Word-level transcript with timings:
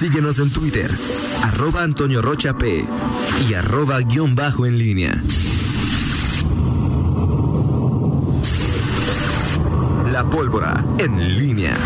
Síguenos 0.00 0.38
en 0.38 0.50
Twitter, 0.50 0.90
arroba 1.42 1.82
Antonio 1.82 2.22
Rocha 2.22 2.56
P 2.56 2.86
y 3.46 3.52
arroba 3.52 4.00
guion 4.00 4.34
bajo 4.34 4.64
en 4.64 4.78
línea. 4.78 5.12
La 10.10 10.24
pólvora 10.24 10.82
en 11.00 11.38
línea. 11.38 11.76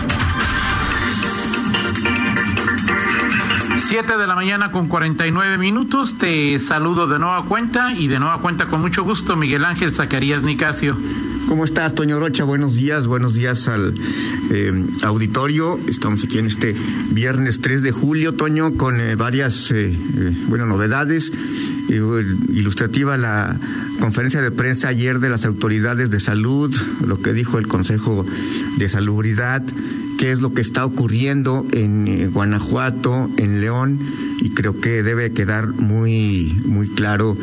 7 3.78 4.16
de 4.16 4.26
la 4.28 4.36
mañana 4.36 4.70
con 4.70 4.86
49 4.86 5.58
minutos. 5.58 6.16
Te 6.16 6.60
saludo 6.60 7.08
de 7.08 7.18
nueva 7.18 7.42
cuenta 7.46 7.94
y 7.94 8.06
de 8.06 8.20
nueva 8.20 8.38
cuenta 8.38 8.66
con 8.66 8.80
mucho 8.80 9.02
gusto, 9.02 9.34
Miguel 9.34 9.64
Ángel 9.64 9.90
Zacarías 9.90 10.42
Nicasio. 10.42 10.96
¿Cómo 11.48 11.64
estás, 11.64 11.94
Toño 11.94 12.18
Rocha? 12.18 12.44
Buenos 12.44 12.74
días, 12.74 13.06
buenos 13.06 13.34
días 13.34 13.68
al 13.68 13.92
eh, 14.50 14.72
auditorio. 15.02 15.78
Estamos 15.88 16.24
aquí 16.24 16.38
en 16.38 16.46
este 16.46 16.74
viernes 17.10 17.60
3 17.60 17.82
de 17.82 17.92
julio, 17.92 18.32
Toño, 18.32 18.74
con 18.74 18.98
eh, 18.98 19.14
varias 19.14 19.70
eh, 19.70 19.94
bueno, 20.48 20.66
novedades. 20.66 21.32
ilustrativa 21.88 23.18
la 23.18 23.54
conferencia 24.00 24.40
de 24.40 24.50
prensa 24.50 24.88
ayer 24.88 25.18
de 25.20 25.28
las 25.28 25.44
autoridades 25.44 26.10
de 26.10 26.18
salud, 26.18 26.74
lo 27.06 27.20
que 27.20 27.34
dijo 27.34 27.58
el 27.58 27.68
Consejo 27.68 28.24
de 28.78 28.88
Salubridad, 28.88 29.62
qué 30.18 30.32
es 30.32 30.40
lo 30.40 30.54
que 30.54 30.62
está 30.62 30.86
ocurriendo 30.86 31.66
en 31.72 32.30
Guanajuato, 32.32 33.30
en 33.36 33.60
León, 33.60 33.98
y 34.40 34.50
creo 34.50 34.80
que 34.80 35.02
debe 35.02 35.32
quedar 35.32 35.68
muy, 35.68 36.58
muy 36.64 36.88
claro 36.88 37.36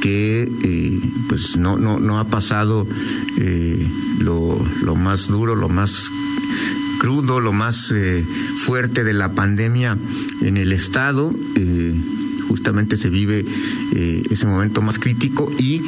que 0.00 0.50
eh, 0.62 1.00
pues 1.28 1.56
no, 1.56 1.78
no, 1.78 1.98
no 2.00 2.18
ha 2.18 2.24
pasado 2.28 2.86
eh, 3.38 3.86
lo, 4.20 4.58
lo, 4.82 4.96
más 4.96 5.28
duro, 5.28 5.54
lo 5.54 5.68
más 5.68 6.10
crudo, 6.98 7.40
lo 7.40 7.52
más 7.52 7.92
eh, 7.92 8.24
fuerte 8.56 9.04
de 9.04 9.12
la 9.12 9.32
pandemia 9.32 9.96
en 10.42 10.56
el 10.56 10.72
Estado. 10.72 11.32
justamente 12.48 12.96
se 12.96 13.10
vive 13.10 13.44
ese 13.92 14.46
momento 14.46 14.80
más 14.80 14.98
crítico 14.98 15.50
y 15.58 15.82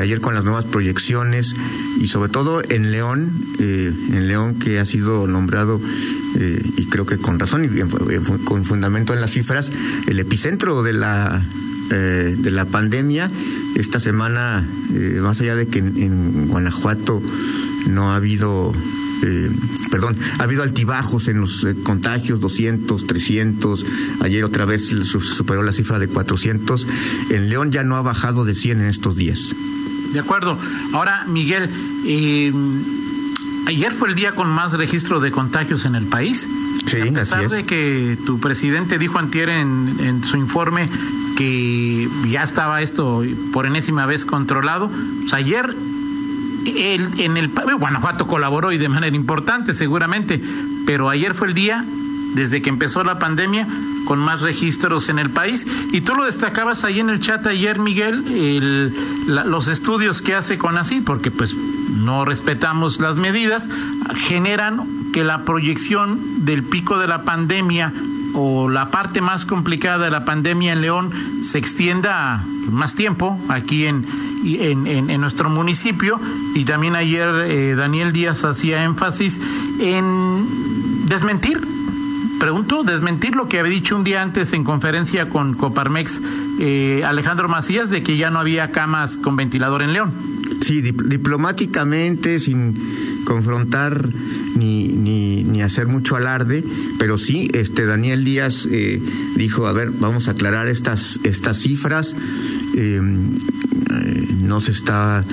ayer 0.00 0.20
con 0.20 0.34
las 0.34 0.44
nuevas 0.44 0.64
proyecciones 0.64 1.54
y 2.00 2.06
sobre 2.06 2.30
todo 2.30 2.62
en 2.70 2.90
León, 2.90 3.30
en 3.58 4.26
León 4.26 4.54
que 4.54 4.78
ha 4.78 4.86
sido 4.86 5.26
nombrado 5.26 5.78
y 6.76 6.86
creo 6.86 7.04
que 7.04 7.18
con 7.18 7.38
razón 7.38 7.64
y 7.64 7.68
con 8.44 8.64
fundamento 8.64 9.12
en 9.12 9.20
las 9.20 9.32
cifras, 9.32 9.72
el 10.06 10.18
epicentro 10.18 10.82
de 10.82 10.94
la 10.94 11.44
eh, 11.90 12.36
de 12.38 12.50
la 12.50 12.64
pandemia. 12.64 13.30
Esta 13.76 14.00
semana, 14.00 14.66
eh, 14.94 15.18
más 15.22 15.40
allá 15.40 15.56
de 15.56 15.66
que 15.66 15.78
en, 15.78 16.48
Guanajuato 16.48 17.22
no 17.88 18.12
ha 18.12 18.16
habido 18.16 18.72
eh, 19.22 19.50
perdón, 19.90 20.16
ha 20.38 20.44
habido 20.44 20.62
altibajos 20.62 21.28
en 21.28 21.40
los 21.40 21.66
contagios, 21.82 22.40
200, 22.40 23.06
300, 23.06 23.84
ayer 24.20 24.44
otra 24.44 24.64
vez 24.64 24.86
superó 24.86 25.62
la 25.62 25.72
cifra 25.72 25.98
de 25.98 26.08
400, 26.08 26.86
en 27.30 27.50
León 27.50 27.70
ya 27.70 27.82
no 27.82 27.96
ha 27.96 28.02
bajado 28.02 28.44
de 28.44 28.54
100 28.54 28.80
en 28.80 28.86
estos 28.86 29.16
días. 29.16 29.54
De 30.12 30.20
acuerdo. 30.20 30.58
Ahora, 30.92 31.24
Miguel, 31.26 31.70
ayer 33.70 33.92
fue 33.92 34.08
el 34.08 34.14
día 34.14 34.32
con 34.32 34.48
más 34.48 34.74
registro 34.74 35.20
de 35.20 35.30
contagios 35.30 35.84
en 35.84 35.94
el 35.94 36.06
país. 36.06 36.48
Sí, 36.86 37.00
a 37.00 37.12
pesar 37.12 37.48
de 37.48 37.64
que 37.64 38.18
tu 38.26 38.38
presidente 38.38 38.98
dijo 38.98 39.18
antier 39.18 39.48
en 39.48 40.24
su 40.24 40.36
informe 40.36 40.88
que 41.40 42.06
ya 42.28 42.42
estaba 42.42 42.82
esto 42.82 43.24
por 43.50 43.64
enésima 43.64 44.04
vez 44.04 44.26
controlado. 44.26 44.90
ayer 45.32 45.74
el, 46.66 47.18
en 47.18 47.38
el 47.38 47.50
Guanajuato 47.78 48.26
colaboró 48.26 48.72
y 48.72 48.78
de 48.78 48.90
manera 48.90 49.16
importante 49.16 49.74
seguramente, 49.74 50.38
pero 50.86 51.08
ayer 51.08 51.32
fue 51.32 51.48
el 51.48 51.54
día 51.54 51.82
desde 52.34 52.62
que 52.62 52.70
empezó 52.70 53.02
la 53.02 53.18
pandemia 53.18 53.66
con 54.04 54.18
más 54.18 54.40
registros 54.40 55.08
en 55.08 55.18
el 55.18 55.30
país. 55.30 55.66
Y 55.92 56.00
tú 56.00 56.14
lo 56.14 56.24
destacabas 56.24 56.84
ahí 56.84 57.00
en 57.00 57.10
el 57.10 57.20
chat 57.20 57.46
ayer, 57.46 57.78
Miguel, 57.78 58.92
los 59.26 59.68
estudios 59.68 60.22
que 60.22 60.34
hace 60.34 60.58
con 60.58 60.78
así 60.78 61.00
porque 61.00 61.30
pues 61.30 61.54
no 61.54 62.24
respetamos 62.24 63.00
las 63.00 63.16
medidas, 63.16 63.68
generan 64.14 64.86
que 65.12 65.24
la 65.24 65.44
proyección 65.44 66.44
del 66.44 66.62
pico 66.62 66.98
de 66.98 67.08
la 67.08 67.22
pandemia 67.22 67.92
o 68.34 68.68
la 68.68 68.90
parte 68.90 69.20
más 69.20 69.44
complicada 69.44 70.04
de 70.04 70.10
la 70.10 70.24
pandemia 70.24 70.72
en 70.72 70.80
León 70.80 71.10
se 71.42 71.58
extienda 71.58 72.44
más 72.70 72.94
tiempo 72.94 73.38
aquí 73.48 73.86
en, 73.86 74.04
en, 74.44 74.86
en, 74.86 75.20
nuestro 75.20 75.50
municipio. 75.50 76.20
Y 76.54 76.64
también 76.64 76.94
ayer 76.94 77.28
eh, 77.46 77.74
Daniel 77.74 78.12
Díaz 78.12 78.44
hacía 78.44 78.84
énfasis 78.84 79.40
en 79.80 80.46
desmentir. 81.06 81.60
Pregunto, 82.40 82.84
desmentir 82.84 83.36
lo 83.36 83.50
que 83.50 83.60
había 83.60 83.70
dicho 83.70 83.94
un 83.94 84.02
día 84.02 84.22
antes 84.22 84.54
en 84.54 84.64
conferencia 84.64 85.28
con 85.28 85.52
Coparmex 85.52 86.22
eh, 86.58 87.02
Alejandro 87.04 87.50
Macías 87.50 87.90
de 87.90 88.02
que 88.02 88.16
ya 88.16 88.30
no 88.30 88.38
había 88.38 88.72
camas 88.72 89.18
con 89.18 89.36
ventilador 89.36 89.82
en 89.82 89.92
León. 89.92 90.10
Sí, 90.62 90.80
diplomáticamente, 90.80 92.40
sin 92.40 92.74
confrontar 93.26 94.08
ni, 94.56 94.88
ni, 94.88 95.60
hacer 95.60 95.86
mucho 95.86 96.16
alarde, 96.16 96.64
pero 96.98 97.18
sí, 97.18 97.50
este 97.52 97.84
Daniel 97.84 98.24
Díaz 98.24 98.66
eh, 98.70 99.02
dijo, 99.36 99.66
a 99.66 99.72
ver, 99.74 99.90
vamos 99.90 100.28
a 100.28 100.30
aclarar 100.30 100.68
estas, 100.68 101.20
estas 101.24 101.58
cifras. 101.58 102.16
Em, 102.74 103.34
eh, 103.34 104.28
no 104.44 104.60
se 104.60 104.72
está 104.72 105.24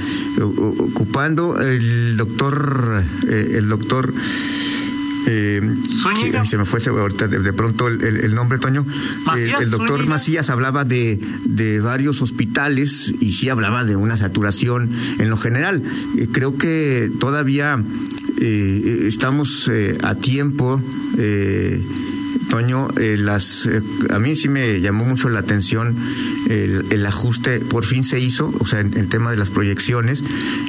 ocupando 0.41 1.59
el 1.59 2.17
doctor 2.17 3.03
eh, 3.27 3.53
el 3.55 3.69
doctor 3.69 4.13
eh, 5.27 5.61
se 6.45 6.57
me 6.57 6.65
fue 6.65 6.79
ahorita 6.87 7.27
de, 7.27 7.53
pronto 7.53 7.87
el, 7.87 8.33
nombre, 8.33 8.57
Toño. 8.59 8.85
el, 9.35 9.69
doctor 9.69 10.07
Macías 10.07 10.49
hablaba 10.49 10.85
de, 10.85 11.19
de 11.45 11.79
varios 11.81 12.21
hospitales 12.21 13.13
y 13.19 13.33
sí 13.33 13.49
hablaba 13.49 13.83
de 13.83 13.95
una 13.95 14.17
saturación 14.17 14.89
en 15.19 15.29
lo 15.29 15.37
general. 15.37 15.83
creo 16.31 16.57
que 16.57 17.11
todavía 17.19 17.83
eh, 18.39 19.05
estamos 19.07 19.67
eh, 19.67 19.97
a 20.03 20.15
tiempo. 20.15 20.81
Eh, 21.17 21.83
Eh, 22.59 23.17
eh, 23.17 23.81
a 24.09 24.19
mí 24.19 24.35
sí 24.35 24.49
me 24.49 24.81
llamó 24.81 25.05
mucho 25.05 25.29
la 25.29 25.39
atención 25.39 25.95
el, 26.49 26.85
el 26.89 27.05
ajuste, 27.05 27.59
por 27.59 27.85
fin 27.85 28.03
se 28.03 28.19
hizo, 28.19 28.51
o 28.59 28.65
sea, 28.65 28.79
en 28.79 28.97
el 28.97 29.09
tema 29.09 29.29
de 29.29 29.37
las 29.37 29.51
proyecciones, 29.51 30.23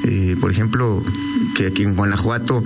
eh, 0.05 0.37
por 0.39 0.51
ejemplo, 0.51 1.03
que 1.57 1.67
aquí 1.69 1.85
en 1.85 1.97
Guanajuato 1.97 2.63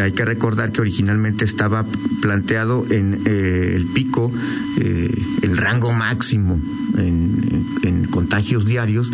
hay 0.00 0.12
que 0.12 0.24
recordar 0.24 0.72
que 0.72 0.80
originalmente 0.80 1.44
estaba 1.44 1.84
planteado 2.22 2.86
en 2.90 3.20
el 3.26 3.86
pico, 3.88 4.32
el 4.76 5.56
rango 5.56 5.92
máximo 5.92 6.58
en, 6.98 8.06
contagios 8.10 8.66
diarios 8.66 9.10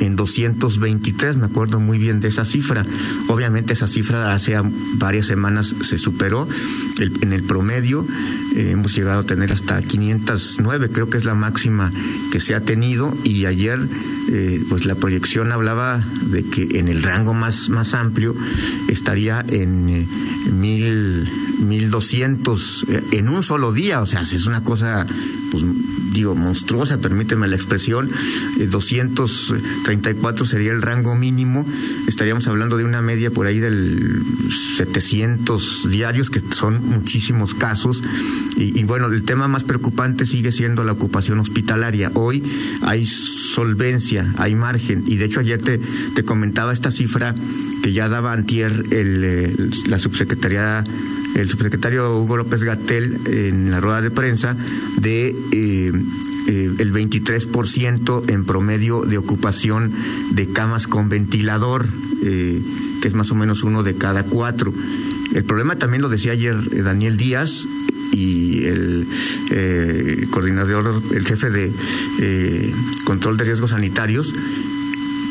en 0.00 0.16
223, 0.16 1.36
me 1.38 1.46
acuerdo 1.46 1.80
muy 1.80 1.96
bien 1.98 2.20
de 2.20 2.28
esa 2.28 2.44
cifra. 2.44 2.84
Obviamente 3.28 3.72
esa 3.72 3.86
cifra 3.86 4.34
hace 4.34 4.56
varias 4.98 5.26
semanas 5.26 5.74
se 5.80 5.96
superó 5.96 6.46
en 6.98 7.32
el 7.32 7.42
promedio 7.42 8.06
hemos 8.54 8.94
llegado 8.94 9.20
a 9.20 9.26
tener 9.26 9.52
hasta 9.52 9.80
509, 9.82 10.90
creo 10.90 11.10
que 11.10 11.18
es 11.18 11.24
la 11.24 11.34
máxima 11.34 11.92
que 12.32 12.40
se 12.40 12.54
ha 12.54 12.60
tenido 12.60 13.16
y 13.24 13.46
ayer 13.46 13.78
eh, 14.30 14.62
pues 14.68 14.86
la 14.86 14.94
proyección 14.94 15.52
hablaba 15.52 16.04
de 16.30 16.44
que 16.44 16.78
en 16.78 16.88
el 16.88 17.02
rango 17.02 17.34
más, 17.34 17.68
más 17.68 17.94
amplio 17.94 18.34
estaría 18.88 19.44
en 19.48 19.88
eh, 19.88 20.08
mil, 20.52 21.28
1200 21.58 22.86
eh, 22.88 23.04
en 23.12 23.28
un 23.28 23.42
solo 23.42 23.72
día, 23.72 24.00
o 24.00 24.06
sea, 24.06 24.22
es 24.22 24.46
una 24.46 24.62
cosa 24.62 25.06
pues 25.50 25.64
digo, 26.14 26.34
monstruosa, 26.34 26.98
permíteme 26.98 27.46
la 27.48 27.56
expresión, 27.56 28.10
234 28.58 30.46
sería 30.46 30.72
el 30.72 30.80
rango 30.80 31.14
mínimo, 31.16 31.66
estaríamos 32.06 32.46
hablando 32.46 32.76
de 32.76 32.84
una 32.84 33.02
media 33.02 33.30
por 33.30 33.46
ahí 33.46 33.58
del 33.58 34.22
700 34.76 35.90
diarios, 35.90 36.30
que 36.30 36.40
son 36.50 36.84
muchísimos 36.88 37.54
casos, 37.54 38.02
y, 38.56 38.84
bueno, 38.84 39.06
el 39.06 39.24
tema 39.24 39.48
más 39.48 39.64
preocupante 39.64 40.24
sigue 40.24 40.52
siendo 40.52 40.84
la 40.84 40.92
ocupación 40.92 41.40
hospitalaria. 41.40 42.12
Hoy 42.14 42.44
hay 42.82 43.04
solvencia, 43.04 44.32
hay 44.38 44.54
margen, 44.54 45.02
y 45.06 45.16
de 45.16 45.24
hecho 45.24 45.40
ayer 45.40 45.60
te, 45.60 45.80
comentaba 46.24 46.72
esta 46.72 46.90
cifra 46.90 47.34
que 47.82 47.92
ya 47.92 48.08
daba 48.08 48.32
antier 48.32 48.72
el, 48.92 49.70
la 49.88 49.98
subsecretaría 49.98 50.84
el 51.34 51.48
subsecretario 51.48 52.18
Hugo 52.18 52.36
López 52.36 52.62
Gatel 52.62 53.18
en 53.26 53.70
la 53.70 53.80
rueda 53.80 54.00
de 54.00 54.10
prensa 54.10 54.56
de 54.96 55.36
eh, 55.52 55.92
eh, 56.46 56.70
el 56.78 56.92
23% 56.92 58.30
en 58.30 58.44
promedio 58.44 59.02
de 59.02 59.18
ocupación 59.18 59.92
de 60.32 60.48
camas 60.48 60.86
con 60.86 61.08
ventilador, 61.08 61.86
eh, 62.22 62.62
que 63.00 63.08
es 63.08 63.14
más 63.14 63.30
o 63.30 63.34
menos 63.34 63.64
uno 63.64 63.82
de 63.82 63.96
cada 63.96 64.24
cuatro. 64.24 64.72
El 65.34 65.44
problema 65.44 65.76
también 65.76 66.02
lo 66.02 66.08
decía 66.08 66.32
ayer 66.32 66.56
Daniel 66.84 67.16
Díaz 67.16 67.66
y 68.12 68.66
el 68.66 69.08
coordinador, 70.30 71.02
el 71.12 71.26
jefe 71.26 71.50
de 71.50 72.72
control 73.04 73.36
de 73.36 73.44
riesgos 73.44 73.70
sanitarios, 73.72 74.32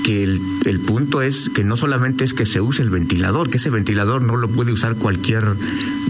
que 0.03 0.23
el, 0.23 0.41
el, 0.65 0.79
punto 0.79 1.21
es 1.21 1.50
que 1.50 1.63
no 1.63 1.77
solamente 1.77 2.23
es 2.23 2.33
que 2.33 2.45
se 2.45 2.61
use 2.61 2.81
el 2.81 2.89
ventilador, 2.89 3.50
que 3.50 3.57
ese 3.57 3.69
ventilador 3.69 4.21
no 4.21 4.35
lo 4.35 4.50
puede 4.50 4.73
usar 4.73 4.95
cualquier 4.95 5.44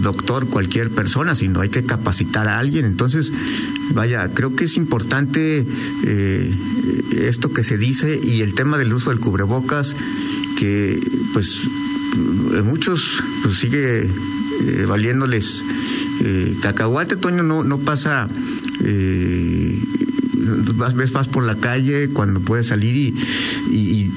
doctor, 0.02 0.46
cualquier 0.48 0.90
persona, 0.90 1.34
sino 1.34 1.60
hay 1.60 1.68
que 1.68 1.84
capacitar 1.84 2.48
a 2.48 2.58
alguien. 2.58 2.84
Entonces, 2.84 3.32
vaya, 3.94 4.28
creo 4.34 4.54
que 4.54 4.64
es 4.64 4.76
importante 4.76 5.64
eh, 6.04 6.54
esto 7.12 7.52
que 7.52 7.64
se 7.64 7.78
dice 7.78 8.20
y 8.22 8.42
el 8.42 8.54
tema 8.54 8.78
del 8.78 8.92
uso 8.92 9.10
del 9.10 9.20
cubrebocas, 9.20 9.94
que 10.58 11.00
pues 11.32 11.62
muchos 12.64 13.22
pues, 13.42 13.58
sigue 13.58 14.00
eh, 14.02 14.86
valiéndoles 14.86 15.62
eh, 16.22 16.56
cacahuate, 16.60 17.16
Toño, 17.16 17.42
no, 17.42 17.64
no 17.64 17.78
pasa... 17.78 18.28
Eh, 18.84 19.78
vas, 20.74 20.94
ves, 20.94 21.12
vas 21.12 21.28
por 21.28 21.44
la 21.44 21.56
calle 21.56 22.10
cuando 22.10 22.40
puedes 22.40 22.68
salir 22.68 22.96
y, 22.96 24.10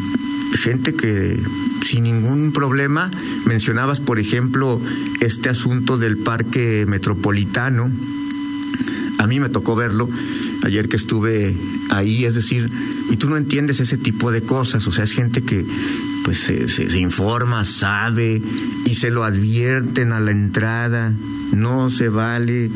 gente 0.54 0.96
que 0.96 1.40
sin 1.86 2.04
ningún 2.04 2.52
problema, 2.52 3.12
mencionabas 3.46 4.00
por 4.00 4.18
ejemplo 4.18 4.82
este 5.22 5.50
asunto 5.50 5.98
del 5.98 6.18
parque 6.18 6.86
metropolitano, 6.88 7.92
a 9.20 9.28
mí 9.28 9.40
me 9.40 9.50
tocó 9.50 9.76
verlo 9.76 10.10
ayer 10.64 10.90
que 10.90 10.98
estuve 10.98 11.56
ahí, 11.92 12.26
es 12.26 12.36
decir, 12.36 12.70
y 13.12 13.18
tú 13.18 13.30
no 13.30 13.38
entiendes 13.38 13.80
ese 13.80 13.98
tipo 13.98 14.32
de 14.32 14.42
cosas, 14.42 14.88
o 14.88 14.92
sea, 14.92 15.04
es 15.04 15.12
gente 15.12 15.44
que 15.44 15.66
pues 16.26 16.40
se, 16.40 16.68
se 16.68 17.00
informa, 17.00 17.64
sabe 17.64 18.42
y 18.86 18.96
se 18.96 19.12
lo 19.12 19.24
advierten 19.24 20.12
a 20.12 20.20
la 20.20 20.32
entrada, 20.32 21.14
no 21.54 21.90
se 21.92 22.10
vale 22.10 22.70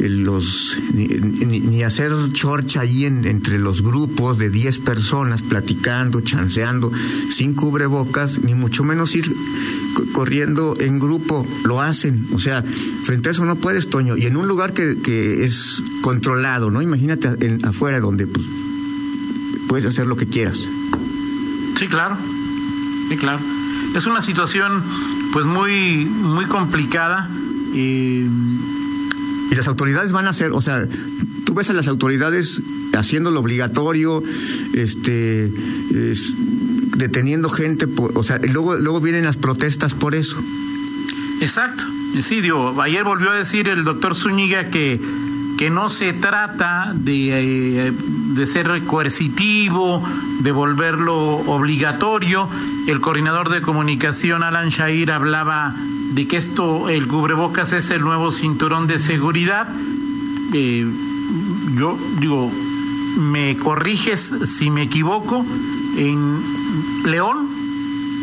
los 0.00 0.76
ni, 0.92 1.82
hacer 1.82 2.12
chorcha 2.32 2.80
ahí 2.80 3.06
en, 3.06 3.24
entre 3.26 3.58
los 3.58 3.82
grupos 3.82 4.38
de 4.38 4.50
10 4.50 4.80
personas 4.80 5.42
platicando, 5.42 6.20
chanceando, 6.20 6.90
sin 7.30 7.54
cubrebocas, 7.54 8.42
ni 8.42 8.54
mucho 8.54 8.84
menos 8.84 9.14
ir 9.14 9.34
corriendo 10.12 10.76
en 10.80 10.98
grupo, 10.98 11.46
lo 11.64 11.80
hacen. 11.80 12.26
O 12.32 12.40
sea, 12.40 12.62
frente 12.62 13.28
a 13.28 13.32
eso 13.32 13.44
no 13.44 13.56
puedes, 13.56 13.88
Toño. 13.88 14.16
Y 14.16 14.26
en 14.26 14.36
un 14.36 14.48
lugar 14.48 14.72
que, 14.72 14.98
que 15.02 15.44
es 15.44 15.82
controlado, 16.02 16.70
¿no? 16.70 16.82
Imagínate 16.82 17.58
afuera 17.64 18.00
donde 18.00 18.26
pues, 18.26 18.44
puedes 19.68 19.86
hacer 19.86 20.06
lo 20.06 20.16
que 20.16 20.26
quieras. 20.26 20.58
Sí, 21.76 21.86
claro. 21.88 22.16
Sí, 23.08 23.16
claro. 23.16 23.40
Es 23.94 24.06
una 24.06 24.20
situación 24.20 24.82
pues 25.32 25.46
muy, 25.46 26.06
muy 26.06 26.46
complicada. 26.46 27.28
Eh, 27.74 28.28
y 29.50 29.54
las 29.54 29.68
autoridades 29.68 30.12
van 30.12 30.26
a 30.26 30.30
hacer, 30.30 30.52
o 30.52 30.60
sea, 30.60 30.86
tú 31.44 31.54
ves 31.54 31.70
a 31.70 31.72
las 31.72 31.88
autoridades 31.88 32.60
haciéndolo 32.94 33.40
obligatorio, 33.40 34.22
este, 34.74 35.46
es, 35.94 36.32
deteniendo 36.96 37.48
gente, 37.48 37.86
por, 37.86 38.16
o 38.16 38.22
sea, 38.22 38.40
y 38.42 38.48
luego, 38.48 38.76
luego 38.76 39.00
vienen 39.00 39.24
las 39.24 39.36
protestas 39.36 39.94
por 39.94 40.14
eso. 40.14 40.36
Exacto, 41.40 41.84
sí, 42.20 42.40
digo, 42.40 42.80
ayer 42.80 43.04
volvió 43.04 43.30
a 43.30 43.36
decir 43.36 43.68
el 43.68 43.84
doctor 43.84 44.16
Zúñiga 44.16 44.68
que, 44.70 45.00
que 45.58 45.70
no 45.70 45.90
se 45.90 46.12
trata 46.12 46.92
de, 46.94 47.88
eh, 47.88 47.92
de 48.34 48.46
ser 48.46 48.82
coercitivo, 48.84 50.02
de 50.40 50.52
volverlo 50.52 51.16
obligatorio. 51.16 52.48
El 52.86 53.00
coordinador 53.00 53.50
de 53.50 53.62
comunicación, 53.62 54.42
Alan 54.42 54.68
Shair, 54.68 55.10
hablaba 55.10 55.74
de 56.14 56.26
que 56.26 56.36
esto, 56.36 56.88
el 56.88 57.06
cubrebocas 57.06 57.72
es 57.72 57.90
el 57.90 58.00
nuevo 58.02 58.32
cinturón 58.32 58.86
de 58.86 58.98
seguridad. 58.98 59.68
Eh, 60.52 60.86
yo 61.76 61.98
digo, 62.20 62.50
me 63.18 63.56
corriges 63.56 64.20
si 64.44 64.70
me 64.70 64.82
equivoco, 64.82 65.44
en 65.96 66.38
León 67.04 67.48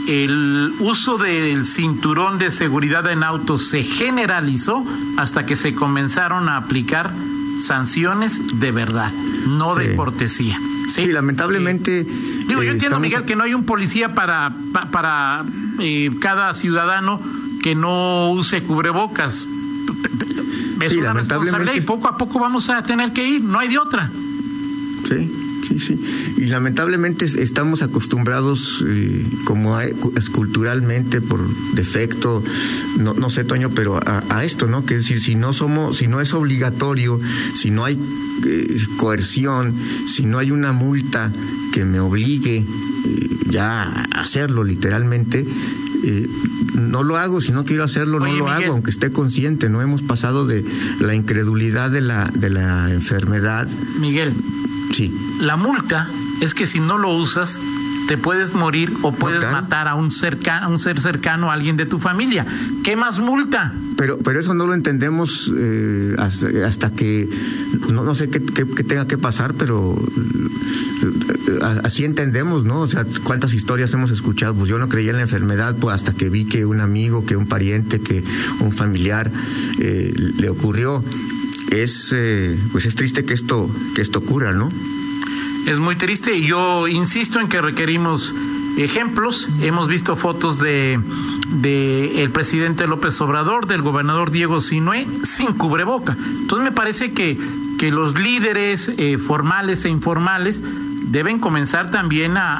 el 0.08 0.74
uso 0.80 1.18
del 1.18 1.66
cinturón 1.66 2.38
de 2.38 2.52
seguridad 2.52 3.10
en 3.10 3.24
autos 3.24 3.68
se 3.70 3.84
generalizó 3.84 4.86
hasta 5.18 5.46
que 5.46 5.56
se 5.56 5.74
comenzaron 5.74 6.50
a 6.50 6.58
aplicar 6.58 7.12
sanciones 7.60 8.60
de 8.60 8.72
verdad, 8.72 9.12
no 9.48 9.76
de 9.76 9.92
Sí. 9.92 9.96
cortesía. 9.96 10.58
Sí, 10.90 11.06
Sí, 11.06 11.12
lamentablemente. 11.14 12.02
Eh, 12.02 12.06
digo, 12.50 12.62
yo 12.64 12.70
eh, 12.72 12.74
entiendo, 12.74 13.00
Miguel, 13.00 13.24
que 13.24 13.38
no 13.38 13.44
hay 13.44 13.54
un 13.54 13.64
policía 13.64 14.14
para, 14.14 14.54
pa- 14.74 14.88
para 14.92 15.46
eh, 15.80 16.10
cada 16.20 16.54
ciudadano 16.54 17.22
que 17.64 17.74
no 17.76 18.32
use 18.32 18.62
cubrebocas. 18.64 19.48
Es 20.82 20.92
Sí, 20.92 20.98
una 20.98 21.08
lamentablemente 21.14 21.78
y 21.78 21.82
poco 21.82 22.10
a 22.10 22.18
poco 22.18 22.40
vamos 22.40 22.70
a 22.70 22.84
tener 22.84 23.14
que 23.14 23.26
ir, 23.28 23.42
no 23.42 23.58
hay 23.60 23.70
de 23.70 23.78
otra. 23.78 24.12
Sí, 25.08 25.32
sí, 25.68 25.80
sí. 25.80 26.00
Y 26.38 26.46
lamentablemente 26.48 27.24
es- 27.26 27.36
estamos 27.36 27.82
acostumbrados, 27.84 28.84
eh, 28.86 29.26
como 29.46 29.76
a- 29.78 29.86
culturalmente, 30.34 31.22
por 31.22 31.40
defecto, 31.74 32.44
no, 33.00 33.14
no 33.14 33.30
sé, 33.30 33.46
Toño, 33.46 33.70
pero 33.70 33.96
a, 33.98 34.24
a 34.30 34.44
esto, 34.44 34.68
¿no? 34.68 34.86
Que 34.86 34.96
es 34.98 35.04
decir, 35.04 35.22
si 35.22 35.36
no 35.36 35.54
somos, 35.54 35.98
si 35.98 36.08
no 36.08 36.20
es 36.20 36.34
obligatorio, 36.34 37.20
si 37.56 37.72
no 37.72 37.86
hay 37.86 37.98
eh, 38.46 38.78
coerción, 38.98 39.74
si 40.08 40.26
no 40.26 40.38
hay 40.40 40.52
una 40.52 40.74
multa 40.74 41.32
que 41.72 41.86
me 41.86 42.00
obligue 42.02 42.58
eh, 42.58 43.30
ya 43.50 43.84
a 43.84 44.22
hacerlo 44.22 44.64
literalmente, 44.66 45.46
eh, 46.04 46.28
no 46.76 47.04
lo 47.04 47.18
hago, 47.18 47.42
si 47.42 47.52
no 47.52 47.66
quiero 47.66 47.84
hacerlo, 47.84 48.20
no 48.20 48.26
lo 48.26 48.32
Miguel. 48.46 48.48
hago, 48.66 48.74
aunque 48.74 48.92
esté 48.92 49.12
consciente, 49.12 49.70
no 49.70 49.82
hemos 49.82 50.02
pasado 50.02 50.46
de 50.46 50.64
la 51.00 51.16
incredulidad 51.16 51.90
de 51.92 52.02
la, 52.02 52.26
de 52.34 52.50
la 52.50 52.92
enfermedad. 52.92 53.68
Miguel, 54.00 54.34
Sí. 54.92 55.14
la 55.40 55.56
multa 55.56 56.08
es 56.42 56.54
que 56.54 56.66
si 56.68 56.80
no 56.80 56.98
lo 56.98 57.10
usas, 57.16 57.60
te 58.08 58.18
puedes 58.18 58.54
morir 58.54 58.92
o 59.02 59.12
puedes 59.14 59.50
matar 59.52 59.88
a 59.88 59.96
un, 59.96 60.10
a 60.52 60.68
un 60.68 60.80
ser 60.80 61.00
cercano, 61.00 61.50
a 61.50 61.54
alguien 61.54 61.78
de 61.78 61.86
tu 61.86 62.00
familia. 62.00 62.46
¿Qué 62.84 62.96
más 62.96 63.20
multa? 63.20 63.74
Pero, 63.98 64.18
pero 64.20 64.40
eso 64.40 64.54
no 64.54 64.66
lo 64.66 64.74
entendemos 64.74 65.52
eh, 65.58 66.16
hasta, 66.18 66.48
hasta 66.68 66.92
que 66.92 67.30
no, 67.92 68.04
no 68.04 68.16
sé 68.16 68.30
qué, 68.30 68.42
qué- 68.42 68.66
tenga 68.84 69.08
que 69.08 69.18
pasar, 69.18 69.54
pero 69.54 69.96
eh, 69.98 71.60
a- 71.62 71.82
así 71.86 72.04
entendemos, 72.04 72.64
¿no? 72.64 72.82
O 72.82 72.88
sea, 72.88 73.06
cuántas 73.24 73.54
historias 73.54 73.94
hemos 73.94 74.12
escuchado. 74.12 74.56
Pues 74.56 74.70
yo 74.70 74.78
no 74.78 74.90
creía 74.90 75.12
en 75.12 75.18
la 75.18 75.24
enfermedad, 75.24 75.76
pues 75.80 75.96
hasta 75.96 76.14
que 76.14 76.30
vi 76.30 76.46
que 76.46 76.66
un 76.66 76.82
amigo, 76.82 77.26
que 77.26 77.36
un 77.36 77.48
pariente, 77.48 78.00
que 78.02 78.24
un 78.60 78.72
familiar 78.72 79.32
eh, 79.80 80.14
le 80.38 80.50
ocurrió. 80.50 81.04
Es, 81.72 82.12
eh, 82.16 82.58
pues 82.72 82.86
es 82.86 82.96
triste 82.96 83.26
que 83.26 83.34
esto, 83.34 83.70
que 83.96 84.02
esto 84.02 84.20
ocurra, 84.20 84.54
¿no? 84.54 84.72
Es 85.68 85.78
muy 85.78 85.96
triste 85.96 86.36
y 86.38 86.46
yo 86.48 86.88
insisto 86.88 87.40
en 87.40 87.48
que 87.48 87.62
requerimos 87.62 88.36
ejemplos. 88.78 89.48
Hemos 89.62 89.88
visto 89.88 90.16
fotos 90.16 90.60
de, 90.60 91.00
de 91.62 92.24
el 92.24 92.32
presidente 92.32 92.88
López 92.88 93.20
Obrador, 93.22 93.68
del 93.68 93.82
gobernador 93.82 94.32
Diego 94.32 94.60
Sinué, 94.62 95.08
sin 95.24 95.54
cubreboca. 95.54 96.16
Entonces 96.42 96.64
me 96.66 96.72
parece 96.72 97.12
que, 97.12 97.38
que 97.80 97.92
los 97.92 98.18
líderes 98.20 98.92
eh, 98.98 99.18
formales 99.18 99.86
e 99.86 99.90
informales 99.90 100.64
deben 101.06 101.38
comenzar 101.40 101.92
también 101.92 102.38
a, 102.38 102.58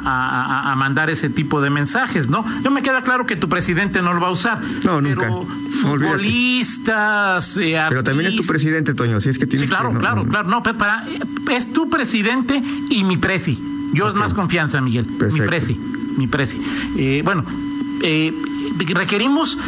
a- 0.70 0.76
mandar 0.76 1.10
ese 1.10 1.28
tipo 1.30 1.60
de 1.60 1.70
mensajes, 1.70 2.28
¿no? 2.28 2.44
Yo 2.62 2.70
me 2.70 2.82
queda 2.82 3.02
claro 3.02 3.26
que 3.26 3.34
tu 3.36 3.48
presidente 3.48 4.00
no 4.02 4.12
lo 4.14 4.20
va 4.20 4.28
a 4.28 4.32
usar. 4.32 4.60
No, 4.84 5.00
nunca. 5.00 5.26
Pero 5.26 5.38
olvídate. 5.92 6.18
futbolistas, 6.18 7.56
eh, 7.56 7.76
Pero 7.88 8.04
también 8.04 8.28
es 8.28 8.36
tu 8.36 8.44
presidente, 8.44 8.94
Toño, 8.94 9.20
si 9.20 9.30
es 9.30 9.38
que 9.38 9.46
tienes 9.46 9.68
Sí, 9.68 9.74
claro, 9.74 9.88
que, 9.88 9.94
no, 9.94 10.00
claro, 10.00 10.24
no. 10.24 10.30
claro. 10.30 10.48
No, 10.48 10.62
pero 10.62 10.78
para, 10.78 11.04
es 11.50 11.72
tu 11.72 11.88
presidente 11.90 12.62
y 12.90 13.04
mi 13.04 13.16
presi. 13.16 13.58
Yo 13.92 14.08
es 14.08 14.14
más 14.14 14.34
confianza, 14.34 14.80
Miguel. 14.80 15.06
Mi 15.32 15.40
presi. 15.40 15.78
Mi 16.16 16.26
presi. 16.26 16.60
Eh, 16.96 17.22
bueno, 17.24 17.44
eh, 18.02 18.32
requerimos 18.94 19.58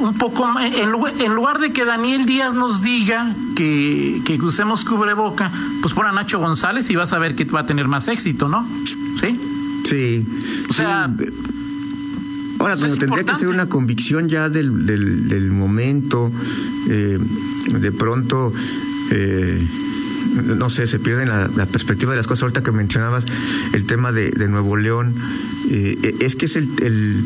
un 0.00 0.14
poco 0.14 0.46
en 0.60 0.90
lugar, 0.90 1.14
en 1.20 1.34
lugar 1.34 1.58
de 1.58 1.72
que 1.72 1.84
Daniel 1.84 2.26
Díaz 2.26 2.54
nos 2.54 2.82
diga 2.82 3.34
que, 3.56 4.22
que 4.24 4.34
usemos 4.40 4.84
cubreboca, 4.84 5.50
pues 5.82 5.94
pon 5.94 6.06
a 6.06 6.12
Nacho 6.12 6.38
González 6.38 6.88
y 6.90 6.96
vas 6.96 7.12
a 7.12 7.18
ver 7.18 7.34
que 7.34 7.44
va 7.44 7.60
a 7.60 7.66
tener 7.66 7.88
más 7.88 8.08
éxito, 8.08 8.48
¿no? 8.48 8.66
¿Sí? 9.20 9.38
Sí. 9.84 10.26
O 10.68 10.72
sea, 10.72 11.10
sí. 11.18 11.24
Ahora, 12.58 12.76
tendría 12.76 13.24
que 13.24 13.36
ser 13.36 13.48
una 13.48 13.68
convicción 13.68 14.28
ya 14.28 14.48
del, 14.48 14.86
del, 14.86 15.28
del 15.28 15.50
momento. 15.50 16.32
eh, 16.88 17.18
de 17.66 17.92
pronto, 17.92 18.52
eh, 19.10 19.68
no 20.42 20.70
sé, 20.70 20.86
se 20.86 20.98
pierde 20.98 21.26
la, 21.26 21.66
perspectiva 21.66 22.12
de 22.12 22.16
las 22.16 22.26
cosas. 22.26 22.44
Ahorita 22.44 22.62
que 22.62 22.72
mencionabas 22.72 23.24
el 23.72 23.86
tema 23.86 24.12
de, 24.12 24.30
Nuevo 24.48 24.76
León, 24.76 25.14
eh, 25.70 26.16
es 26.20 26.36
que 26.36 26.46
es 26.46 26.56
el, 26.56 26.68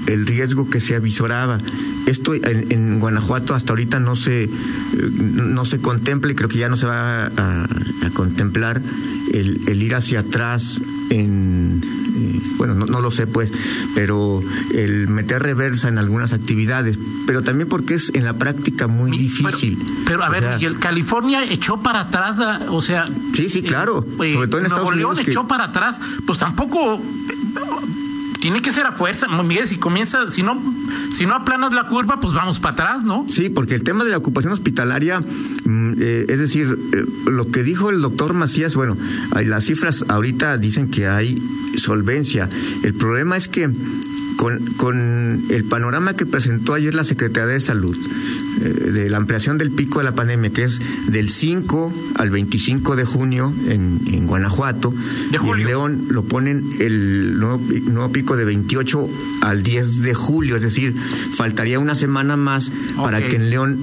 el, 0.06 0.26
riesgo 0.26 0.68
que 0.68 0.80
se 0.80 0.94
avisoraba. 0.94 1.58
Esto 2.06 2.34
en, 2.34 2.98
Guanajuato 3.00 3.54
hasta 3.54 3.72
ahorita 3.72 4.00
no 4.00 4.16
se, 4.16 4.44
eh, 4.44 4.50
no 4.92 5.64
se 5.64 5.80
contempla 5.80 6.32
y 6.32 6.34
creo 6.34 6.48
que 6.48 6.58
ya 6.58 6.68
no 6.68 6.76
se 6.76 6.86
va 6.86 7.26
a, 7.26 7.66
contemplar 8.14 8.82
el, 9.32 9.60
el 9.68 9.82
ir 9.82 9.94
hacia 9.94 10.20
atrás 10.20 10.80
en 11.10 11.99
bueno, 12.60 12.74
no, 12.74 12.84
no 12.84 13.00
lo 13.00 13.10
sé 13.10 13.26
pues, 13.26 13.50
pero 13.94 14.42
el 14.74 15.08
meter 15.08 15.42
reversa 15.42 15.88
en 15.88 15.96
algunas 15.96 16.34
actividades, 16.34 16.98
pero 17.26 17.42
también 17.42 17.70
porque 17.70 17.94
es 17.94 18.10
en 18.14 18.24
la 18.26 18.34
práctica 18.34 18.86
muy 18.86 19.12
Mi- 19.12 19.16
difícil. 19.18 19.78
Pero, 19.78 19.94
pero, 20.04 20.24
a 20.24 20.28
O 20.28 20.30
ver, 20.30 20.42
sea, 20.42 20.54
Miguel, 20.56 20.78
California 20.78 21.42
echó 21.44 21.80
para 21.80 22.00
atrás, 22.00 22.36
la- 22.36 22.60
o 22.68 22.82
sea. 22.82 23.08
Sí, 23.32 23.48
sí, 23.48 23.62
claro. 23.62 24.04
Sobre 24.18 24.28
todo 24.28 24.42
en 24.42 24.48
Nuevo 24.50 24.64
Estados 24.66 24.90
León 24.96 25.08
Unidos 25.10 25.24
que- 25.24 25.30
echó 25.30 25.48
para 25.48 25.64
atrás, 25.64 26.02
pues 26.26 26.38
tampoco. 26.38 27.00
tiene 28.40 28.62
que 28.62 28.72
ser 28.72 28.86
a 28.86 28.92
fuerza, 28.92 29.26
Miguel, 29.28 29.66
si 29.68 29.76
comienza, 29.76 30.30
si 30.30 30.42
no, 30.42 30.58
si 31.12 31.26
no 31.26 31.34
aplanas 31.34 31.72
la 31.72 31.86
curva, 31.86 32.20
pues 32.20 32.34
vamos 32.34 32.60
para 32.60 32.72
atrás, 32.72 33.04
¿no? 33.04 33.26
Sí, 33.28 33.48
porque 33.50 33.74
el 33.74 33.82
tema 33.82 34.04
de 34.04 34.10
la 34.10 34.18
ocupación 34.18 34.52
hospitalaria, 34.52 35.20
mm, 35.20 35.92
eh, 35.98 36.26
es 36.28 36.38
decir, 36.38 36.78
eh, 36.92 37.04
lo 37.30 37.46
que 37.50 37.62
dijo 37.62 37.90
el 37.90 38.00
doctor 38.00 38.34
Macías, 38.34 38.74
bueno, 38.74 38.96
las 39.44 39.64
cifras 39.64 40.04
ahorita 40.08 40.56
dicen 40.58 40.90
que 40.90 41.06
hay 41.06 41.36
solvencia. 41.76 42.48
El 42.82 42.94
problema 42.94 43.36
es 43.36 43.48
que 43.48 43.70
con, 44.40 44.64
con 44.78 45.44
el 45.50 45.64
panorama 45.64 46.14
que 46.14 46.24
presentó 46.24 46.72
ayer 46.72 46.94
la 46.94 47.04
Secretaría 47.04 47.52
de 47.52 47.60
Salud, 47.60 47.94
eh, 48.62 48.90
de 48.90 49.10
la 49.10 49.18
ampliación 49.18 49.58
del 49.58 49.70
pico 49.70 49.98
de 49.98 50.06
la 50.06 50.14
pandemia, 50.14 50.48
que 50.48 50.62
es 50.62 50.80
del 51.08 51.28
5 51.28 51.92
al 52.14 52.30
25 52.30 52.96
de 52.96 53.04
junio 53.04 53.52
en, 53.68 54.00
en 54.06 54.26
Guanajuato, 54.26 54.94
De 55.30 55.38
y 55.44 55.50
en. 55.50 55.66
León 55.66 56.06
lo 56.08 56.24
ponen 56.24 56.64
el 56.80 57.38
nuevo, 57.38 57.60
nuevo 57.90 58.10
pico 58.12 58.34
de 58.34 58.46
28 58.46 59.10
al 59.42 59.62
10 59.62 60.00
de 60.04 60.14
julio, 60.14 60.56
es 60.56 60.62
decir, 60.62 60.94
faltaría 61.34 61.78
una 61.78 61.94
semana 61.94 62.38
más 62.38 62.72
para 62.96 63.20
que 63.28 63.36
en 63.36 63.50
León, 63.50 63.78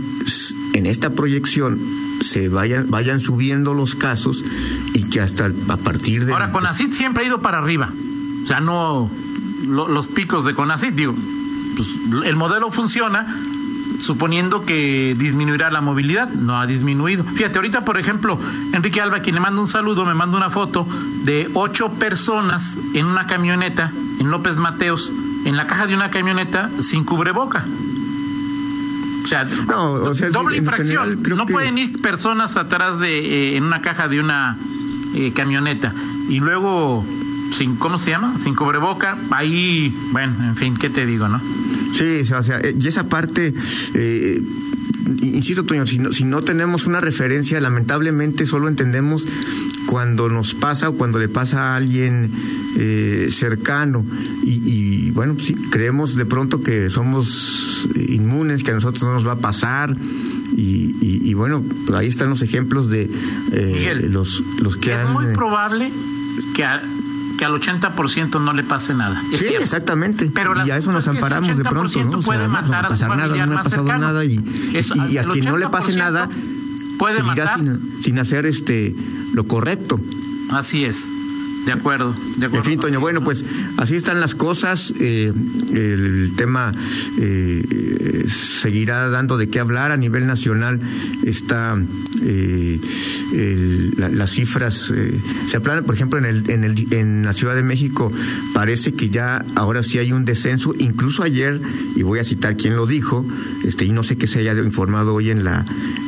en 0.74 0.88
esta 0.88 1.12
proyección, 1.12 1.80
se 2.22 2.50
vayan, 2.50 2.90
vayan 2.90 3.20
subiendo 3.20 3.76
los 3.76 3.94
casos 3.94 4.44
y 4.96 5.04
que 5.04 5.22
hasta 5.22 5.52
a 5.68 5.78
partir 5.78 6.26
de... 6.26 6.34
Ahora, 6.34 6.52
Conacit 6.52 6.94
siempre 6.94 7.26
ha 7.26 7.28
ido 7.28 7.44
para 7.44 7.60
arriba. 7.60 7.94
O 8.44 8.48
sea, 8.48 8.60
no 8.60 9.12
lo- 9.66 9.88
los 9.88 10.08
picos 10.08 10.46
de 10.46 10.54
Conacit, 10.54 10.94
digo, 10.94 11.16
pues, 11.76 11.90
el 12.26 12.36
modelo 12.36 12.72
funciona 12.72 13.26
suponiendo 14.00 14.64
que 14.64 15.16
disminuirá 15.18 15.72
la 15.72 15.82
movilidad, 15.82 16.30
no 16.30 16.60
ha 16.60 16.68
disminuido. 16.68 17.24
Fíjate, 17.24 17.58
ahorita, 17.58 17.84
por 17.84 17.98
ejemplo, 17.98 18.40
Enrique 18.74 19.02
Alba, 19.02 19.22
quien 19.22 19.34
le 19.36 19.42
manda 19.42 19.60
un 19.60 19.68
saludo, 19.68 20.06
me 20.06 20.14
manda 20.14 20.38
una 20.38 20.50
foto 20.52 20.88
de 21.24 21.50
ocho 21.56 21.90
personas 21.94 22.78
en 22.94 23.08
una 23.08 23.26
camioneta 23.26 23.92
en 24.20 24.30
López 24.30 24.58
Mateos, 24.58 25.12
en 25.46 25.58
la 25.58 25.66
caja 25.66 25.88
de 25.88 25.96
una 25.96 26.12
camioneta 26.12 26.70
sin 26.82 27.06
cubreboca. 27.06 27.66
O 29.24 29.28
sea, 29.28 29.46
No, 29.68 29.92
o 29.94 30.16
sea, 30.16 30.28
sí, 30.28 30.34
doble 30.34 30.58
infracción. 30.58 31.04
general 31.04 31.24
creo 31.24 31.36
no 31.38 31.46
que- 31.46 31.54
pueden 31.54 31.78
ir 31.78 32.02
personas 32.02 32.56
atrás 32.56 33.00
de 33.00 33.18
eh, 33.54 33.58
en 33.58 33.64
una 33.64 33.82
caja 33.82 34.08
de 34.08 34.20
una 34.20 34.58
eh, 35.16 35.34
camioneta 35.36 35.94
y 36.30 36.40
luego 36.40 37.04
sin 37.52 37.76
cómo 37.76 37.98
se 38.00 38.12
llama 38.12 38.36
sin 38.42 38.56
cubreboca 38.56 39.18
ahí 39.32 39.94
bueno 40.12 40.34
en 40.44 40.56
fin 40.56 40.76
qué 40.76 40.90
te 40.90 41.06
digo 41.06 41.28
no 41.28 41.42
Sí, 41.94 42.22
o 42.32 42.44
sea, 42.44 42.60
eh, 42.60 42.76
y 42.80 42.88
esa 42.88 43.08
parte, 43.10 43.52
eh, 43.96 44.42
insisto, 45.22 45.64
Toño, 45.64 45.88
si 45.88 45.98
no, 45.98 46.12
si 46.12 46.26
no 46.26 46.44
tenemos 46.44 46.86
una 46.86 47.00
referencia, 47.02 47.60
lamentablemente 47.60 48.46
solo 48.46 48.68
entendemos 48.68 49.26
cuando 49.88 50.30
nos 50.30 50.54
pasa 50.54 50.90
o 50.90 50.94
cuando 50.94 51.18
le 51.18 51.28
pasa 51.28 51.72
a 51.74 51.76
alguien 51.78 52.30
eh, 52.78 53.30
cercano. 53.32 54.06
Y, 54.44 54.62
y, 55.08 55.12
bueno, 55.12 55.38
sí, 55.40 55.56
creemos 55.56 56.16
de 56.16 56.26
pronto 56.26 56.62
que 56.62 56.92
somos 56.92 57.88
inmunes, 58.10 58.64
que 58.64 58.72
a 58.72 58.76
nosotros 58.76 59.02
no 59.04 59.14
nos 59.14 59.26
va 59.26 59.32
a 59.32 59.40
pasar. 59.40 59.96
Y, 60.56 60.94
y- 61.02 61.22
y 61.24 61.34
bueno, 61.34 61.64
pues 61.88 61.98
ahí 61.98 62.08
están 62.10 62.30
los 62.30 62.42
ejemplos 62.44 62.90
de 62.92 63.10
eh, 63.54 63.72
Miguel, 63.74 64.12
los, 64.12 64.44
los 64.62 64.78
que 64.78 64.92
es 64.92 64.98
han... 64.98 65.14
muy 65.14 65.26
probable 65.34 65.92
que, 66.56 66.64
a- 66.64 66.82
que 67.38 67.46
al 67.46 67.52
80% 67.54 68.42
no 68.42 68.52
le 68.54 68.64
pase 68.64 68.94
nada 68.96 69.22
es 69.32 69.40
Sí, 69.40 69.46
cierto. 69.48 69.64
exactamente. 69.64 70.32
Pero 70.34 70.54
y 70.66 70.72
a 70.72 70.78
eso 70.78 70.92
nos 70.92 71.08
amparamos 71.08 71.56
de 71.58 71.64
pronto, 71.64 72.00
80% 72.00 72.04
¿no? 72.12 72.18
O 72.18 72.22
sea, 72.22 72.26
puede 72.26 72.40
no, 72.40 72.48
no 72.48 72.54
matar 72.54 72.72
va 72.84 72.88
a 72.88 72.90
pasar 72.90 73.10
nada, 73.16 73.46
no 73.46 73.54
ha 73.54 73.64
pasado 73.64 73.84
cercano. 73.84 74.08
nada 74.08 74.26
y, 74.26 74.44
Eso, 74.74 74.96
y- 74.96 75.14
y 75.14 75.18
a 75.18 75.24
quien 75.26 75.46
no 75.46 75.58
le 75.58 75.70
pase 75.70 75.92
80% 75.94 75.98
nada 75.98 76.30
puede 76.98 77.16
seguirá 77.16 77.46
matar. 77.46 77.60
sin, 77.60 78.04
sin 78.04 78.20
hacer 78.20 78.46
este 78.48 78.96
lo 79.34 79.46
correcto. 79.48 80.00
así 80.52 80.84
es 80.84 81.08
de 81.68 81.74
acuerdo 81.74 82.16
de 82.38 82.46
acuerdo 82.48 82.58
En 82.58 82.64
fin, 82.64 82.80
Toño, 82.80 83.00
bueno, 83.00 83.24
pues 83.24 83.44
así 83.78 83.96
están 83.96 84.20
las 84.20 84.34
cosas. 84.36 84.94
eh, 85.00 85.32
el 85.74 86.34
tema 86.36 86.72
eh, 87.20 88.26
seguirá 88.28 89.10
dando 89.10 89.38
de 89.38 89.50
qué 89.50 89.60
hablar 89.60 89.92
a 89.92 89.98
nivel 89.98 90.26
nacional. 90.28 90.80
Está 91.24 91.76
eh, 92.24 92.80
el- 93.34 93.94
la- 93.98 94.10
las 94.10 94.32
cifras 94.32 94.92
eh, 94.96 95.14
se 95.48 95.58
aplanan, 95.58 95.84
por 95.84 95.96
ejemplo, 95.96 96.18
en, 96.20 96.26
el, 96.26 96.50
en, 96.50 96.64
el, 96.64 96.94
en 96.94 97.24
la 97.26 97.34
Ciudad 97.34 97.54
de 97.56 97.64
México 97.64 98.12
parece 98.54 98.94
que 98.94 99.10
ya 99.10 99.46
ahora 99.56 99.84
sí 99.84 99.98
hay 100.00 100.12
un 100.14 100.26
descenso. 100.26 100.74
Incluso 100.80 101.24
ayer, 101.24 101.60
y 101.96 102.04
voy 102.04 102.20
a 102.20 102.24
citar 102.24 102.56
quién 102.58 102.76
lo 102.76 102.88
dijo, 102.88 103.26
este 103.66 103.86
y 103.86 103.92
no 103.92 104.04
sé 104.04 104.18
qué 104.18 104.28
se 104.28 104.40
haya 104.40 104.54
informado 104.58 105.14
hoy 105.14 105.30
en 105.30 105.44
la 105.44 105.66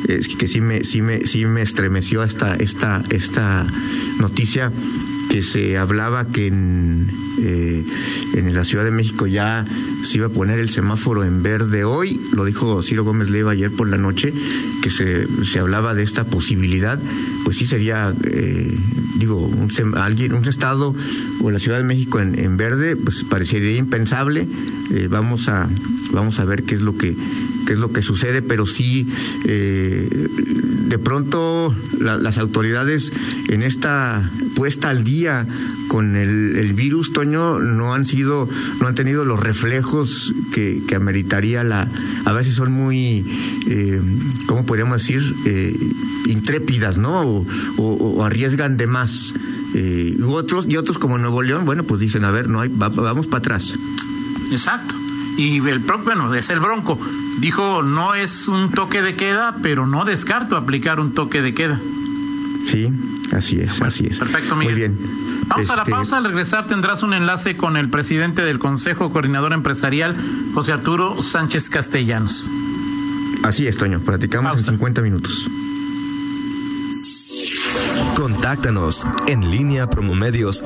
es 0.08 0.26
que 0.28 0.48
sí 0.48 0.60
me 0.60 0.82
sí 0.84 1.02
me 1.02 1.24
sí 1.26 1.44
me 1.46 1.62
estremeció 1.62 2.22
esta 2.24 2.56
esta 2.56 3.02
esta 3.10 3.66
noticia 4.18 4.72
que 5.30 5.42
se 5.42 5.78
hablaba 5.78 6.26
que 6.26 6.48
en, 6.48 7.08
eh, 7.42 7.84
en 8.34 8.54
la 8.54 8.64
Ciudad 8.64 8.84
de 8.84 8.90
México 8.90 9.26
ya 9.26 9.64
se 10.04 10.18
iba 10.18 10.26
a 10.26 10.30
poner 10.30 10.58
el 10.58 10.68
semáforo 10.68 11.24
en 11.24 11.42
verde 11.42 11.84
hoy, 11.84 12.20
lo 12.32 12.44
dijo 12.44 12.82
Ciro 12.82 13.04
Gómez 13.04 13.30
Leiva 13.30 13.52
ayer 13.52 13.70
por 13.70 13.88
la 13.88 13.96
noche, 13.98 14.32
que 14.82 14.90
se, 14.90 15.26
se 15.44 15.58
hablaba 15.58 15.94
de 15.94 16.02
esta 16.02 16.24
posibilidad, 16.24 17.00
pues 17.44 17.56
sí 17.58 17.66
sería, 17.66 18.14
eh, 18.24 18.74
digo, 19.16 19.36
un, 19.46 19.68
alguien, 19.98 20.32
un 20.34 20.44
estado 20.46 20.94
o 21.42 21.50
la 21.50 21.58
Ciudad 21.58 21.78
de 21.78 21.84
México 21.84 22.20
en, 22.20 22.38
en 22.38 22.56
verde, 22.56 22.96
pues 22.96 23.24
parecería 23.24 23.76
impensable, 23.76 24.46
Eh, 24.92 25.06
vamos 25.08 25.46
a 25.48 25.68
vamos 26.10 26.40
a 26.40 26.44
ver 26.44 26.64
qué 26.64 26.74
es 26.74 26.80
lo 26.82 26.96
que 26.98 27.14
es 27.70 27.78
lo 27.78 27.92
que 27.92 28.02
sucede, 28.02 28.42
pero 28.42 28.66
sí 28.66 29.06
de 30.90 30.98
pronto 30.98 31.72
la- 32.00 32.16
las 32.18 32.38
autoridades 32.38 33.12
en 33.48 33.62
esta 33.62 34.20
puesta 34.56 34.90
al 34.90 35.04
día 35.04 35.46
con 35.86 36.16
el, 36.16 36.56
el 36.56 36.72
virus, 36.74 37.12
Toño, 37.12 37.29
no 37.30 37.94
han 37.94 38.06
sido, 38.06 38.48
no 38.80 38.86
han 38.86 38.94
tenido 38.94 39.24
los 39.24 39.40
reflejos 39.40 40.32
que, 40.52 40.82
que 40.86 40.94
ameritaría 40.94 41.62
la, 41.64 41.88
a 42.24 42.32
veces 42.32 42.54
son 42.54 42.72
muy, 42.72 43.24
eh, 43.68 44.00
¿cómo 44.46 44.66
podríamos 44.66 44.98
decir? 44.98 45.22
Eh, 45.46 45.74
intrépidas, 46.26 46.98
¿no? 46.98 47.20
O, 47.22 47.46
o- 47.78 47.94
o 48.16 48.24
arriesgan 48.24 48.76
de 48.76 48.86
más. 48.86 49.34
Eh, 49.74 50.16
y 50.18 50.22
otros, 50.22 50.66
y 50.68 50.76
otros 50.76 50.98
como 50.98 51.16
Nuevo 51.18 51.42
León, 51.42 51.64
bueno, 51.64 51.84
pues 51.84 52.00
dicen, 52.00 52.24
a 52.24 52.30
ver, 52.30 52.48
no 52.48 52.60
hay, 52.60 52.68
va- 52.68 52.88
vamos 52.88 53.26
para 53.26 53.38
atrás. 53.38 53.72
Exacto. 54.50 54.94
Y 55.36 55.58
el 55.68 55.80
propio, 55.80 56.04
bueno, 56.06 56.34
es 56.34 56.50
el 56.50 56.60
Bronco. 56.60 56.98
Dijo, 57.40 57.82
no 57.82 58.14
es 58.14 58.48
un 58.48 58.70
toque 58.70 59.00
de 59.00 59.14
queda, 59.14 59.56
pero 59.62 59.86
no 59.86 60.04
descarto 60.04 60.56
aplicar 60.56 61.00
un 61.00 61.12
toque 61.14 61.40
de 61.40 61.54
queda. 61.54 61.80
Sí, 62.66 62.88
así 63.32 63.60
es, 63.60 63.80
así 63.80 64.06
es. 64.06 64.18
Perfecto, 64.18 64.56
Miguel. 64.56 64.74
Muy 64.74 64.80
bien. 64.80 64.98
Vamos 65.50 65.70
a 65.70 65.76
la 65.76 65.82
Este, 65.82 65.90
pausa. 65.92 66.16
Al 66.18 66.24
regresar 66.24 66.66
tendrás 66.66 67.02
un 67.02 67.12
enlace 67.12 67.56
con 67.56 67.76
el 67.76 67.88
presidente 67.90 68.42
del 68.42 68.58
Consejo 68.58 69.10
Coordinador 69.10 69.52
Empresarial, 69.52 70.16
José 70.54 70.72
Arturo 70.72 71.22
Sánchez 71.22 71.68
Castellanos. 71.68 72.48
Así 73.42 73.66
es, 73.66 73.76
Toño. 73.76 74.00
Platicamos 74.00 74.52
Pausa. 74.52 74.70
en 74.70 74.76
50 74.76 75.02
minutos. 75.02 75.46
Contáctanos 78.16 79.06
en 79.28 79.50
línea 79.50 79.88
promomedios 79.88 80.62